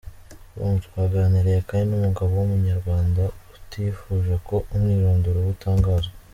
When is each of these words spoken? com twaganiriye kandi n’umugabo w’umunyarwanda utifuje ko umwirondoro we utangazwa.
com 0.55 0.71
twaganiriye 0.85 1.59
kandi 1.69 1.87
n’umugabo 1.89 2.29
w’umunyarwanda 2.39 3.23
utifuje 3.55 4.33
ko 4.47 4.55
umwirondoro 4.75 5.37
we 5.45 5.49
utangazwa. 5.57 6.13